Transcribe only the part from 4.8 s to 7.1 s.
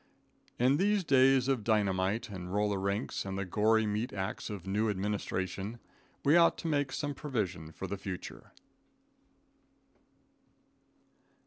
administration, we ought to make